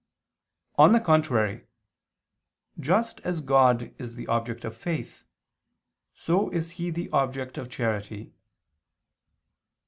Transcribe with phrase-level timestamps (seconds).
[0.79, 1.67] On the contrary,
[2.79, 5.23] Just as God is the object of faith,
[6.15, 8.33] so is He the object of charity.